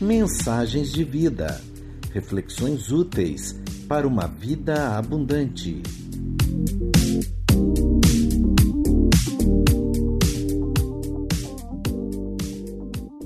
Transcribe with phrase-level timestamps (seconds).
[0.00, 1.60] Mensagens de vida.
[2.12, 5.82] Reflexões úteis para uma vida abundante.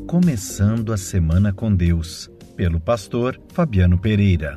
[0.06, 4.56] Começando a Semana com Deus, pelo pastor Fabiano Pereira.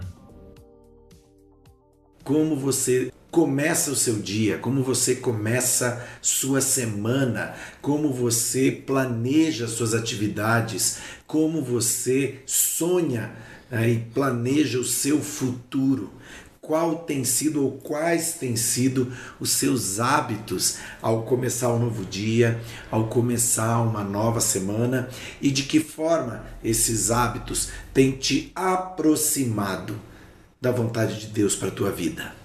[2.24, 9.93] Como você começa o seu dia, como você começa sua semana, como você planeja suas
[9.93, 13.32] atividades, como você sonha
[13.71, 16.12] né, e planeja o seu futuro.
[16.60, 22.62] Qual tem sido ou quais têm sido os seus hábitos ao começar um novo dia,
[22.92, 25.10] ao começar uma nova semana
[25.42, 30.11] e de que forma esses hábitos têm te aproximado
[30.61, 32.36] da vontade de Deus para a tua vida.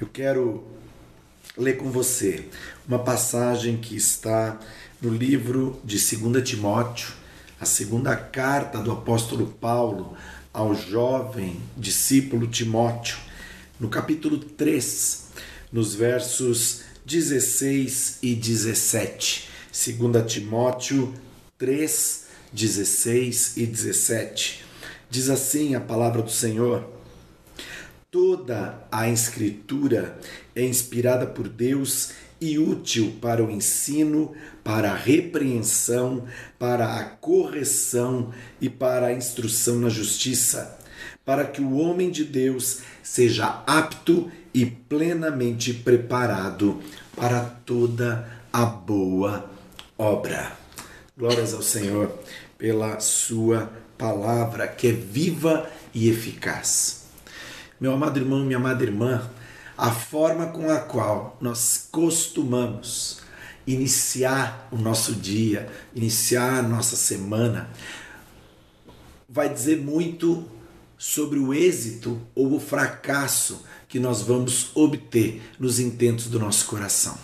[0.00, 0.66] Eu quero
[1.56, 2.48] ler com você
[2.88, 4.58] uma passagem que está
[5.00, 7.12] no livro de 2 Timóteo,
[7.60, 10.16] a segunda carta do apóstolo Paulo
[10.52, 13.16] ao jovem discípulo Timóteo,
[13.78, 15.28] no capítulo 3,
[15.70, 19.48] nos versos 16 e 17.
[19.70, 21.14] 2 Timóteo
[21.56, 24.67] 3, 16 e 17.
[25.10, 26.86] Diz assim a palavra do Senhor:
[28.10, 30.18] Toda a Escritura
[30.54, 36.24] é inspirada por Deus e útil para o ensino, para a repreensão,
[36.58, 40.78] para a correção e para a instrução na justiça,
[41.24, 46.80] para que o homem de Deus seja apto e plenamente preparado
[47.16, 49.50] para toda a boa
[49.96, 50.52] obra.
[51.16, 52.16] Glórias ao Senhor
[52.56, 57.02] pela sua palavra que é viva e eficaz.
[57.80, 59.28] Meu amado irmão, minha amada irmã,
[59.76, 63.20] a forma com a qual nós costumamos
[63.66, 67.68] iniciar o nosso dia, iniciar a nossa semana,
[69.28, 70.48] vai dizer muito
[70.96, 77.18] sobre o êxito ou o fracasso que nós vamos obter nos intentos do nosso coração.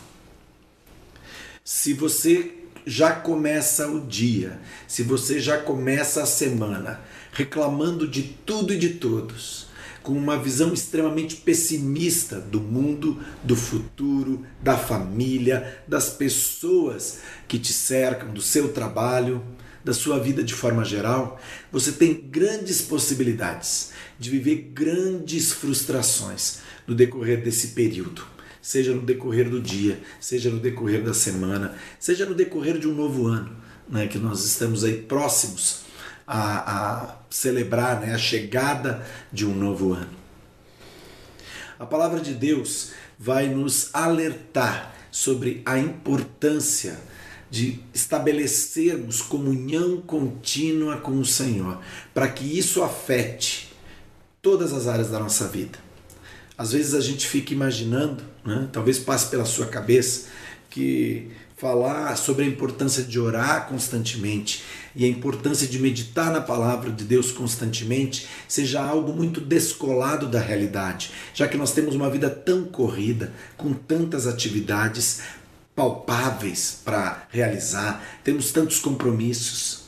[1.64, 7.00] Se você já começa o dia, se você já começa a semana
[7.32, 9.66] reclamando de tudo e de todos,
[10.02, 17.72] com uma visão extremamente pessimista do mundo, do futuro, da família, das pessoas que te
[17.72, 19.42] cercam, do seu trabalho,
[19.82, 21.40] da sua vida de forma geral,
[21.72, 28.33] você tem grandes possibilidades de viver grandes frustrações no decorrer desse período.
[28.64, 32.94] Seja no decorrer do dia, seja no decorrer da semana, seja no decorrer de um
[32.94, 33.54] novo ano,
[33.86, 35.82] né, que nós estamos aí próximos
[36.26, 40.16] a, a celebrar né, a chegada de um novo ano.
[41.78, 46.98] A palavra de Deus vai nos alertar sobre a importância
[47.50, 51.82] de estabelecermos comunhão contínua com o Senhor,
[52.14, 53.76] para que isso afete
[54.40, 55.84] todas as áreas da nossa vida.
[56.56, 60.28] Às vezes a gente fica imaginando, né, talvez passe pela sua cabeça,
[60.70, 64.62] que falar sobre a importância de orar constantemente
[64.94, 70.40] e a importância de meditar na palavra de Deus constantemente seja algo muito descolado da
[70.40, 75.22] realidade, já que nós temos uma vida tão corrida, com tantas atividades
[75.74, 79.84] palpáveis para realizar, temos tantos compromissos,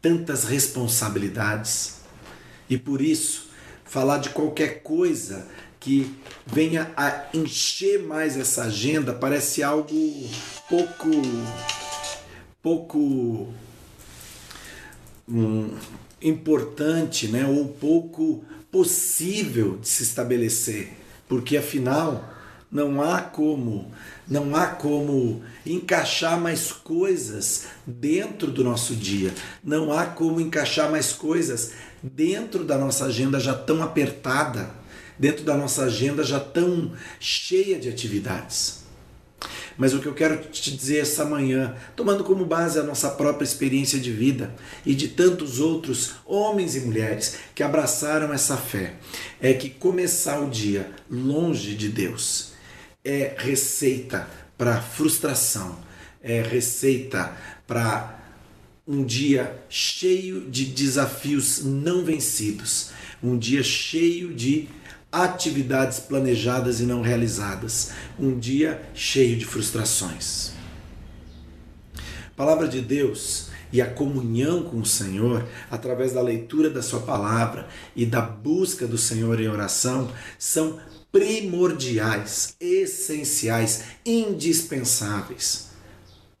[0.00, 2.00] tantas responsabilidades,
[2.68, 3.51] e por isso
[3.92, 5.46] falar de qualquer coisa
[5.78, 6.16] que
[6.46, 10.30] venha a encher mais essa agenda parece algo
[10.66, 11.10] pouco
[12.62, 13.52] pouco
[15.28, 15.76] hum,
[16.22, 20.92] importante, né, ou pouco possível de se estabelecer,
[21.28, 22.32] porque afinal
[22.70, 23.92] não há como
[24.26, 31.12] não há como encaixar mais coisas dentro do nosso dia, não há como encaixar mais
[31.12, 34.82] coisas dentro da nossa agenda já tão apertada
[35.18, 38.82] dentro da nossa agenda já tão cheia de atividades.
[39.76, 43.44] Mas o que eu quero te dizer essa manhã, tomando como base a nossa própria
[43.44, 44.54] experiência de vida
[44.84, 48.94] e de tantos outros homens e mulheres que abraçaram essa fé,
[49.40, 52.52] é que começar o dia longe de Deus
[53.04, 54.28] é receita
[54.58, 55.78] para frustração,
[56.22, 57.32] é receita
[57.66, 58.21] para
[58.86, 62.90] um dia cheio de desafios não vencidos,
[63.22, 64.68] um dia cheio de
[65.10, 70.52] atividades planejadas e não realizadas, um dia cheio de frustrações.
[71.96, 77.00] A palavra de Deus e a comunhão com o Senhor, através da leitura da Sua
[77.00, 80.80] palavra e da busca do Senhor em oração, são
[81.12, 85.72] primordiais, essenciais, indispensáveis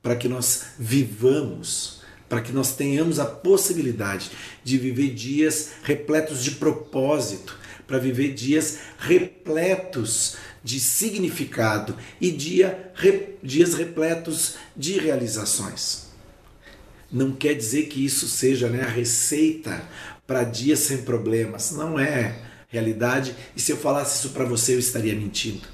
[0.02, 2.01] para que nós vivamos,
[2.32, 4.30] para que nós tenhamos a possibilidade
[4.64, 13.34] de viver dias repletos de propósito, para viver dias repletos de significado e dia, re,
[13.42, 16.06] dias repletos de realizações.
[17.12, 19.86] Não quer dizer que isso seja né, a receita
[20.26, 21.72] para dias sem problemas.
[21.72, 23.36] Não é realidade.
[23.54, 25.68] E se eu falasse isso para você, eu estaria mentindo.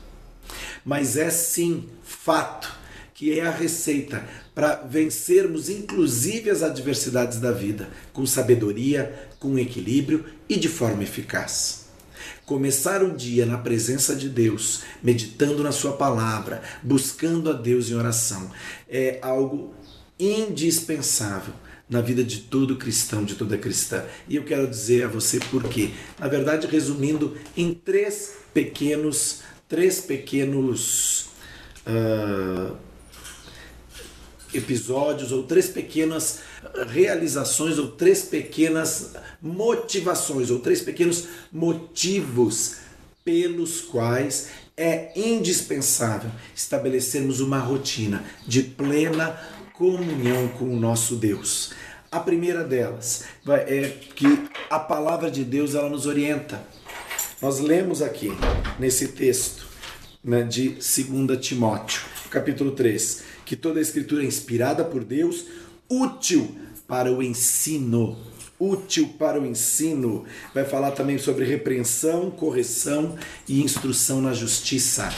[0.84, 2.77] Mas é sim fato
[3.19, 4.25] que é a receita
[4.55, 11.87] para vencermos inclusive as adversidades da vida, com sabedoria, com equilíbrio e de forma eficaz.
[12.47, 17.97] Começar o dia na presença de Deus, meditando na Sua palavra, buscando a Deus em
[17.97, 18.53] oração,
[18.88, 19.75] é algo
[20.17, 21.55] indispensável
[21.91, 24.05] na vida de todo cristão, de toda cristã.
[24.29, 25.91] E eu quero dizer a você por quê.
[26.21, 31.31] Na verdade, resumindo em três pequenos, três pequenos
[31.85, 32.87] uh,
[34.53, 36.41] episódios ou três pequenas
[36.89, 42.77] realizações ou três pequenas motivações ou três pequenos motivos
[43.25, 49.39] pelos quais é indispensável estabelecermos uma rotina de plena
[49.75, 51.73] comunhão com o nosso Deus.
[52.11, 56.62] A primeira delas é que a palavra de Deus ela nos orienta.
[57.43, 58.33] Nós lemos aqui
[58.79, 59.67] nesse texto
[60.25, 65.47] né, de 2 Timóteo, capítulo 3 que toda a escritura é inspirada por Deus,
[65.89, 66.55] útil
[66.87, 68.15] para o ensino.
[68.61, 70.27] Útil para o ensino.
[70.53, 73.17] Vai falar também sobre repreensão, correção
[73.49, 75.09] e instrução na justiça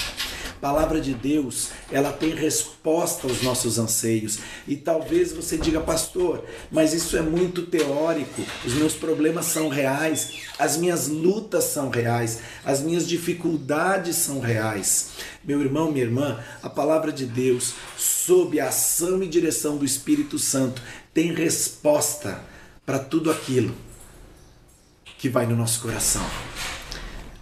[0.61, 4.39] palavra de Deus, ela tem resposta aos nossos anseios.
[4.69, 8.43] E talvez você diga, pastor, mas isso é muito teórico.
[8.65, 15.11] Os meus problemas são reais, as minhas lutas são reais, as minhas dificuldades são reais.
[15.43, 20.39] Meu irmão, minha irmã, a palavra de Deus, sob a ação e direção do Espírito
[20.39, 20.83] Santo,
[21.15, 22.41] tem resposta
[22.85, 23.75] para tudo aquilo
[25.19, 26.25] que vai no nosso coração.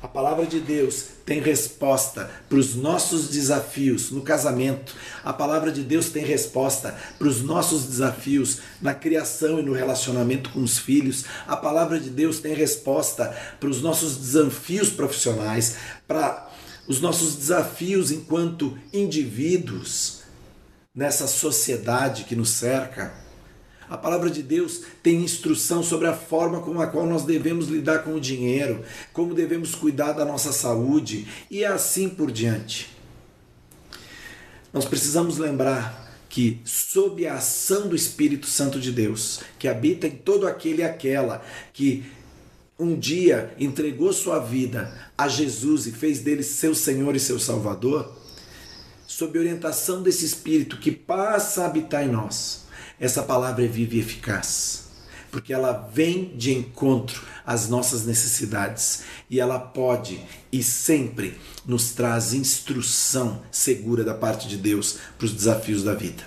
[0.01, 4.95] A palavra de Deus tem resposta para os nossos desafios no casamento.
[5.25, 10.51] A palavra de Deus tem resposta para os nossos desafios na criação e no relacionamento
[10.51, 11.25] com os filhos.
[11.49, 15.75] A palavra de Deus tem resposta para os nossos desafios profissionais,
[16.07, 16.49] para
[16.87, 20.21] os nossos desafios enquanto indivíduos
[20.95, 23.28] nessa sociedade que nos cerca.
[23.89, 28.05] A palavra de Deus tem instrução sobre a forma com a qual nós devemos lidar
[28.05, 32.91] com o dinheiro, como devemos cuidar da nossa saúde e assim por diante.
[34.73, 40.11] Nós precisamos lembrar que, sob a ação do Espírito Santo de Deus, que habita em
[40.11, 41.43] todo aquele e aquela
[41.73, 42.05] que
[42.79, 48.15] um dia entregou sua vida a Jesus e fez dele seu Senhor e seu Salvador,
[49.07, 52.68] sob orientação desse Espírito que passa a habitar em nós,
[53.01, 54.89] essa palavra é viva e eficaz,
[55.31, 62.33] porque ela vem de encontro às nossas necessidades e ela pode e sempre nos traz
[62.33, 66.25] instrução segura da parte de Deus para os desafios da vida.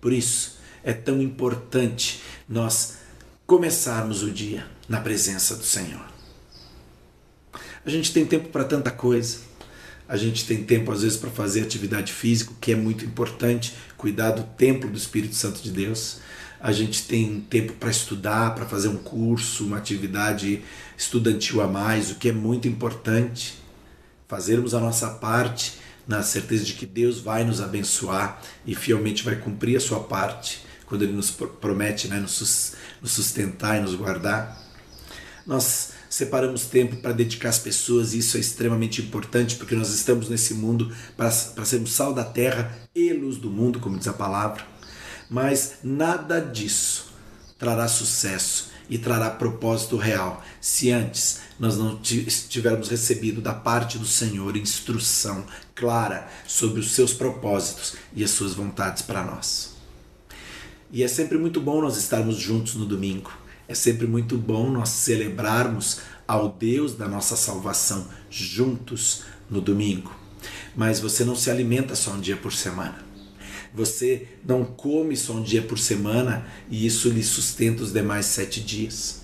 [0.00, 2.94] Por isso é tão importante nós
[3.46, 6.08] começarmos o dia na presença do Senhor.
[7.84, 9.49] A gente tem tempo para tanta coisa
[10.10, 14.32] a gente tem tempo às vezes para fazer atividade física, que é muito importante, cuidar
[14.32, 16.18] do templo do Espírito Santo de Deus.
[16.60, 20.64] A gente tem tempo para estudar, para fazer um curso, uma atividade
[20.98, 23.54] estudantil a mais, o que é muito importante.
[24.26, 29.36] Fazermos a nossa parte na certeza de que Deus vai nos abençoar e fielmente vai
[29.36, 32.74] cumprir a sua parte quando Ele nos promete né, nos
[33.04, 34.60] sustentar e nos guardar.
[35.46, 40.28] Nós separamos tempo para dedicar às pessoas, e isso é extremamente importante porque nós estamos
[40.28, 44.66] nesse mundo para, sermos sal da terra e luz do mundo, como diz a palavra.
[45.30, 47.14] Mas nada disso
[47.56, 54.06] trará sucesso e trará propósito real se antes nós não tivermos recebido da parte do
[54.06, 59.76] Senhor instrução clara sobre os seus propósitos e as suas vontades para nós.
[60.90, 63.30] E é sempre muito bom nós estarmos juntos no domingo.
[63.70, 70.12] É sempre muito bom nós celebrarmos ao Deus da nossa salvação juntos no domingo.
[70.74, 72.98] Mas você não se alimenta só um dia por semana.
[73.72, 78.60] Você não come só um dia por semana e isso lhe sustenta os demais sete
[78.60, 79.20] dias.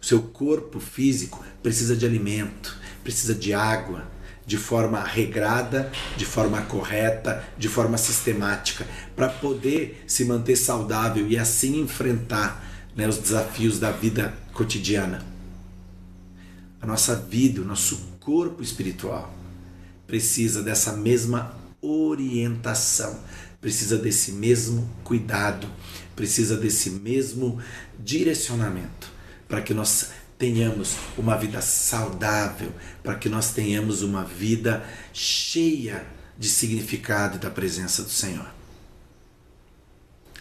[0.00, 4.08] O seu corpo físico precisa de alimento, precisa de água,
[4.46, 8.86] de forma regrada, de forma correta, de forma sistemática,
[9.16, 15.24] para poder se manter saudável e assim enfrentar né, os desafios da vida cotidiana.
[16.80, 19.32] A nossa vida, o nosso corpo espiritual
[20.06, 23.18] precisa dessa mesma orientação,
[23.60, 25.66] precisa desse mesmo cuidado,
[26.14, 27.58] precisa desse mesmo
[27.98, 29.10] direcionamento
[29.48, 32.72] para que nós tenhamos uma vida saudável,
[33.02, 36.04] para que nós tenhamos uma vida cheia
[36.38, 38.52] de significado da presença do Senhor.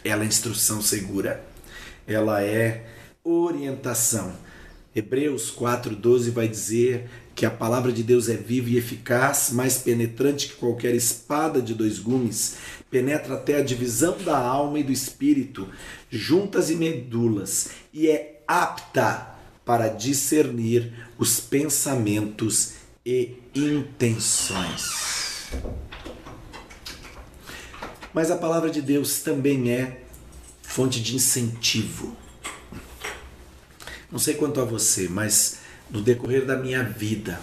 [0.03, 1.46] Ela é instrução segura,
[2.12, 2.86] ela é
[3.24, 4.34] orientação.
[4.94, 10.50] Hebreus 4,12 vai dizer que a palavra de Deus é viva e eficaz, mais penetrante
[10.50, 12.58] que qualquer espada de dois gumes,
[12.89, 15.70] penetra até a divisão da alma e do espírito,
[16.10, 19.32] juntas e medulas, e é apta
[19.63, 22.74] para discernir os pensamentos
[23.06, 25.50] e intenções.
[28.13, 30.01] Mas a palavra de Deus também é
[30.72, 32.16] fonte de incentivo.
[34.10, 35.58] Não sei quanto a você, mas
[35.90, 37.42] no decorrer da minha vida,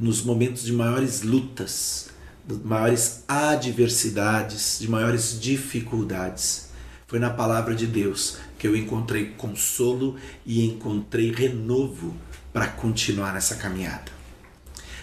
[0.00, 2.08] nos momentos de maiores lutas,
[2.46, 6.70] de maiores adversidades, de maiores dificuldades,
[7.06, 12.16] foi na palavra de Deus que eu encontrei consolo e encontrei renovo
[12.50, 14.10] para continuar nessa caminhada.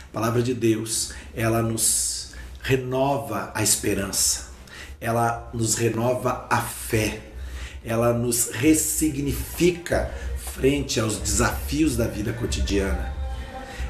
[0.06, 2.34] A palavra de Deus, ela nos
[2.64, 4.49] renova a esperança,
[5.02, 7.22] ela nos renova a fé,
[7.84, 13.14] ela nos ressignifica frente aos desafios da vida cotidiana.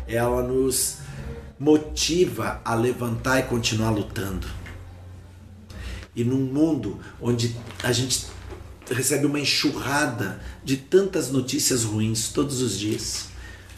[0.08, 0.98] Ela nos
[1.60, 4.48] motiva a levantar e continuar lutando.
[6.16, 8.28] E num mundo onde a gente
[8.90, 13.30] recebe uma enxurrada de tantas notícias ruins todos os dias,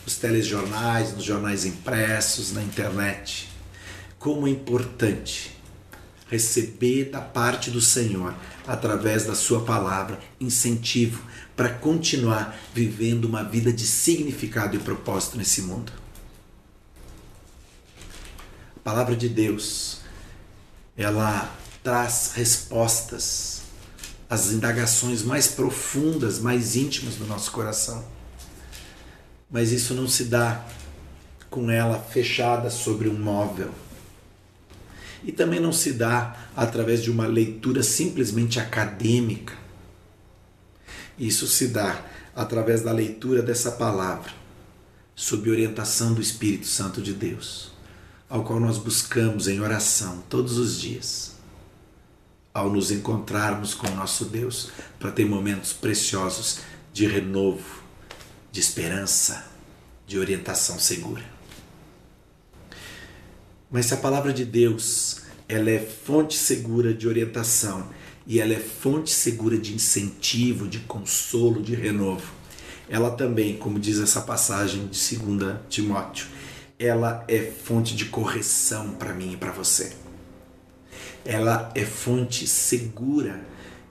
[0.06, 3.50] nos telejornais, nos jornais impressos, na internet,
[4.18, 5.61] como é importante
[6.32, 8.34] receber da parte do Senhor,
[8.66, 11.22] através da Sua palavra, incentivo
[11.58, 15.92] para continuar vivendo uma vida de significado e propósito nesse mundo.
[18.78, 20.00] A palavra de Deus,
[20.96, 23.64] ela traz respostas
[24.30, 28.06] às indagações mais profundas, mais íntimas do nosso coração.
[29.52, 30.66] Mas isso não se dá
[31.50, 33.70] com ela fechada sobre um móvel.
[35.24, 39.54] E também não se dá através de uma leitura simplesmente acadêmica.
[41.18, 42.04] Isso se dá
[42.36, 44.32] através da leitura dessa palavra,
[45.16, 47.72] sob orientação do Espírito Santo de Deus,
[48.30, 51.32] ao qual nós buscamos em oração todos os dias
[52.54, 56.60] ao nos encontrarmos com o nosso Deus para ter momentos preciosos
[56.94, 57.82] de renovo,
[58.52, 59.46] de esperança,
[60.06, 61.24] de orientação segura.
[63.72, 67.88] Mas se a palavra de Deus, ela é fonte segura de orientação
[68.28, 72.34] e ela é fonte segura de incentivo, de consolo, de renovo.
[72.90, 76.28] Ela também, como diz essa passagem de 2 Timóteo,
[76.78, 79.94] ela é fonte de correção para mim e para você
[81.26, 83.42] ela é fonte segura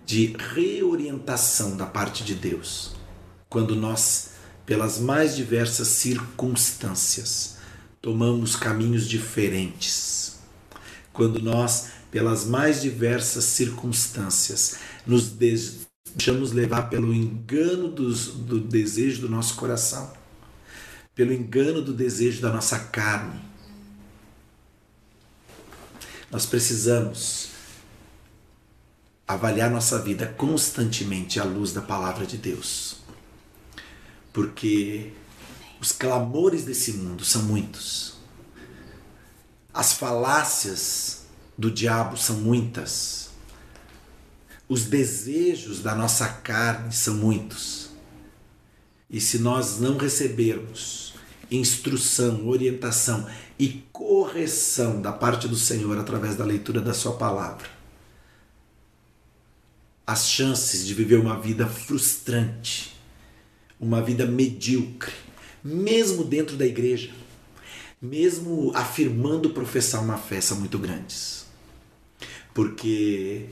[0.04, 2.96] de reorientação da parte de Deus.
[3.48, 4.30] Quando nós,
[4.66, 7.58] pelas mais diversas circunstâncias,
[8.00, 10.38] tomamos caminhos diferentes.
[11.12, 19.28] Quando nós, pelas mais diversas circunstâncias, nos deixamos levar pelo engano dos, do desejo do
[19.28, 20.12] nosso coração,
[21.14, 23.40] pelo engano do desejo da nossa carne,
[26.30, 27.50] nós precisamos
[29.26, 32.96] avaliar nossa vida constantemente à luz da palavra de Deus.
[34.32, 35.12] Porque
[35.80, 38.14] os clamores desse mundo são muitos.
[39.72, 41.22] As falácias
[41.56, 43.30] do diabo são muitas.
[44.68, 47.90] Os desejos da nossa carne são muitos.
[49.08, 51.14] E se nós não recebermos
[51.50, 53.26] instrução, orientação
[53.58, 57.68] e correção da parte do Senhor através da leitura da Sua palavra.
[60.06, 62.96] As chances de viver uma vida frustrante,
[63.80, 65.29] uma vida medíocre,
[65.62, 67.10] mesmo dentro da igreja,
[68.00, 71.44] mesmo afirmando professar uma fé, são muito grandes.
[72.54, 73.46] Porque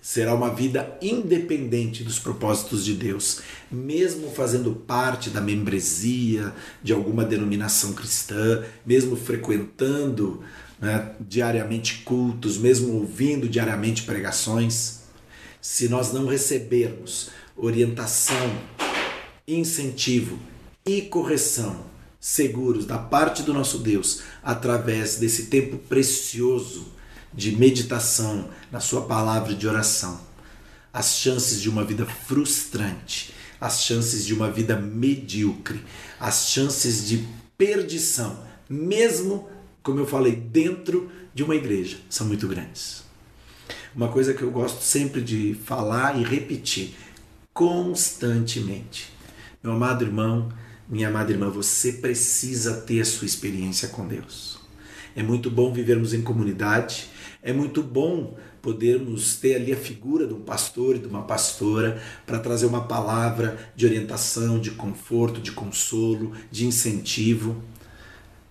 [0.00, 7.24] será uma vida independente dos propósitos de Deus, mesmo fazendo parte da membresia de alguma
[7.24, 10.42] denominação cristã, mesmo frequentando
[10.80, 15.00] né, diariamente cultos, mesmo ouvindo diariamente pregações.
[15.60, 18.50] Se nós não recebermos orientação,
[19.46, 20.38] incentivo
[20.88, 21.84] e correção
[22.18, 26.88] seguros da parte do nosso Deus através desse tempo precioso
[27.32, 30.18] de meditação na Sua palavra de oração.
[30.90, 35.84] As chances de uma vida frustrante, as chances de uma vida medíocre,
[36.18, 37.28] as chances de
[37.58, 39.46] perdição, mesmo,
[39.82, 43.04] como eu falei, dentro de uma igreja, são muito grandes.
[43.94, 46.94] Uma coisa que eu gosto sempre de falar e repetir
[47.52, 49.12] constantemente.
[49.62, 50.48] Meu amado irmão,
[50.88, 54.58] minha amada irmã, você precisa ter a sua experiência com Deus.
[55.14, 57.08] É muito bom vivermos em comunidade,
[57.42, 62.02] é muito bom podermos ter ali a figura de um pastor e de uma pastora
[62.24, 67.62] para trazer uma palavra de orientação, de conforto, de consolo, de incentivo.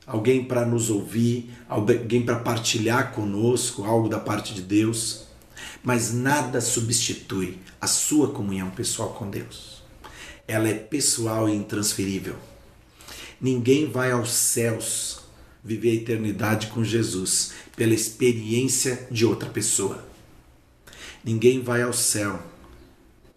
[0.06, 5.26] Alguém para nos ouvir, alguém para partilhar conosco algo da parte de Deus.
[5.84, 9.78] Mas nada substitui a sua comunhão pessoal com Deus
[10.48, 12.36] ela é pessoal e intransferível.
[13.40, 15.20] Ninguém vai aos céus
[15.64, 20.08] viver a eternidade com Jesus pela experiência de outra pessoa.
[21.24, 22.42] Ninguém vai ao céu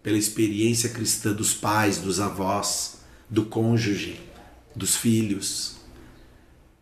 [0.01, 2.99] pela experiência cristã dos pais, dos avós,
[3.29, 4.19] do cônjuge,
[4.75, 5.75] dos filhos.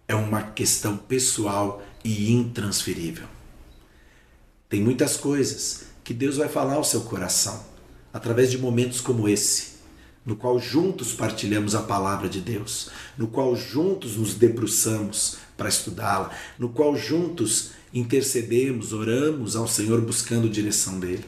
[0.07, 3.27] É uma questão pessoal e intransferível.
[4.69, 7.65] Tem muitas coisas que Deus vai falar ao seu coração
[8.13, 9.78] através de momentos como esse
[10.29, 16.29] no qual juntos partilhamos a palavra de Deus, no qual juntos nos debruçamos para estudá-la,
[16.59, 21.25] no qual juntos intercedemos, oramos ao Senhor buscando direção dele.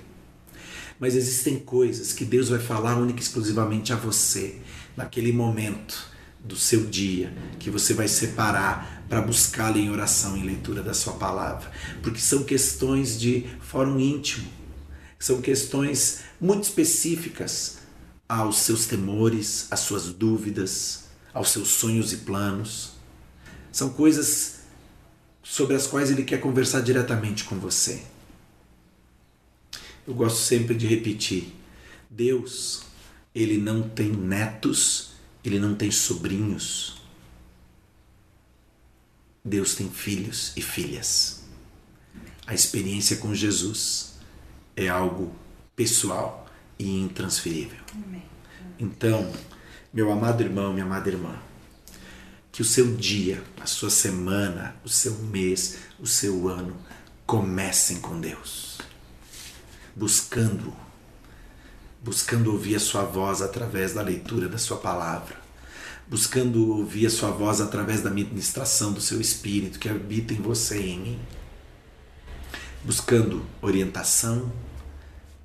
[1.00, 4.58] Mas existem coisas que Deus vai falar única e exclusivamente a você,
[4.96, 10.84] naquele momento do seu dia, que você vai separar para buscá-lo em oração e leitura
[10.84, 11.72] da sua palavra,
[12.04, 14.48] porque são questões de fórum íntimo,
[15.18, 17.81] são questões muito específicas
[18.32, 22.92] aos seus temores, às suas dúvidas, aos seus sonhos e planos.
[23.74, 24.62] São coisas
[25.44, 28.02] sobre as quais ele quer conversar diretamente com você.
[30.08, 31.54] Eu gosto sempre de repetir:
[32.10, 32.84] Deus,
[33.36, 35.12] ele não tem netos,
[35.44, 37.02] ele não tem sobrinhos.
[39.44, 41.44] Deus tem filhos e filhas.
[42.48, 44.14] A experiência com Jesus
[44.74, 45.36] é algo
[45.76, 46.41] pessoal
[46.82, 47.80] e intransferível.
[48.80, 49.32] Então,
[49.94, 51.36] meu amado irmão, minha amada irmã,
[52.52, 56.76] que o seu dia, a sua semana, o seu mês, o seu ano
[57.26, 58.80] comecem com Deus,
[59.96, 60.74] buscando,
[62.04, 65.40] buscando ouvir a sua voz através da leitura da sua palavra,
[66.08, 70.82] buscando ouvir a sua voz através da ministração do seu Espírito que habita em você
[70.82, 71.20] e em mim,
[72.84, 74.52] buscando orientação,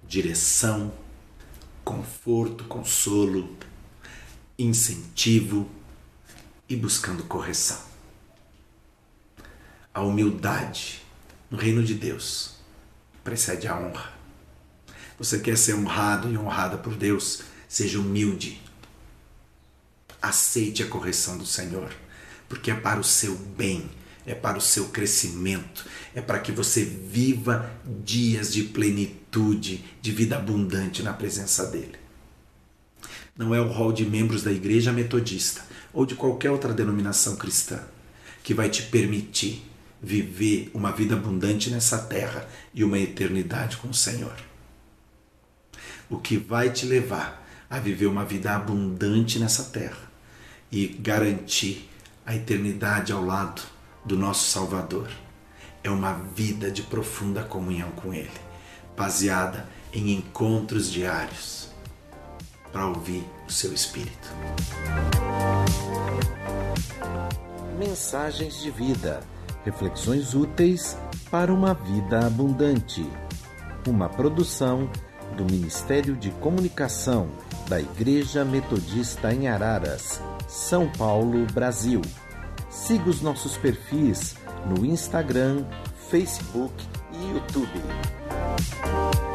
[0.09, 0.93] direção,
[1.87, 3.57] conforto, consolo,
[4.59, 5.71] incentivo
[6.69, 7.81] e buscando correção.
[9.95, 11.01] A humildade
[11.49, 12.57] no reino de Deus
[13.23, 14.13] precede a honra.
[15.17, 17.43] Você quer ser honrado e honrada por Deus?
[17.69, 18.61] Seja humilde.
[20.21, 21.95] Aceite a correção do Senhor,
[22.49, 23.89] porque é para o seu bem
[24.27, 27.71] é para o seu crescimento, é para que você viva
[28.05, 31.95] dias de plenitude, de vida abundante na presença dele.
[33.37, 37.81] Não é o rol de membros da igreja metodista ou de qualquer outra denominação cristã
[38.43, 39.63] que vai te permitir
[40.03, 44.37] viver uma vida abundante nessa terra e uma eternidade com o Senhor.
[46.09, 50.11] O que vai te levar a viver uma vida abundante nessa terra
[50.71, 51.89] e garantir
[52.25, 53.76] a eternidade ao lado
[54.07, 55.11] do nosso Salvador.
[55.83, 58.31] É uma vida de profunda comunhão com Ele,
[58.97, 61.69] baseada em encontros diários
[62.73, 64.29] para ouvir o seu Espírito.
[67.79, 69.23] Mensagens de vida,
[69.65, 70.97] reflexões úteis
[71.31, 73.07] para uma vida abundante.
[73.87, 74.91] Uma produção
[75.37, 77.29] do Ministério de Comunicação
[77.69, 82.01] da Igreja Metodista em Araras, São Paulo, Brasil.
[82.77, 84.37] Siga os nossos perfis
[84.67, 85.65] no Instagram,
[86.11, 86.75] Facebook
[87.11, 89.26] e YouTube.